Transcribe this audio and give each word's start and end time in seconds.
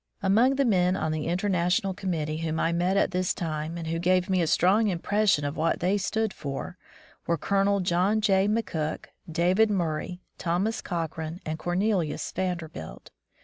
Among 0.23 0.55
the 0.55 0.65
men 0.65 0.95
on 0.95 1.11
the 1.11 1.27
International 1.27 1.93
Com 1.93 2.11
mittee 2.11 2.39
whom 2.39 2.59
I 2.59 2.71
met 2.71 2.97
at 2.97 3.11
this 3.11 3.35
time 3.35 3.77
and 3.77 3.85
who 3.85 3.99
gave 3.99 4.31
me 4.31 4.41
a 4.41 4.47
strong 4.47 4.87
impression 4.87 5.45
of 5.45 5.55
what 5.55 5.79
they 5.79 5.95
stood 5.99 6.33
for, 6.33 6.75
were 7.27 7.37
Colonel 7.37 7.81
John 7.81 8.19
J. 8.19 8.47
McCook, 8.47 9.05
David 9.31 9.69
Murray, 9.69 10.19
Thomas 10.39 10.81
Cochrane, 10.81 11.39
and 11.45 11.59
Cornelius 11.59 12.31
Vanderbilt. 12.31 13.11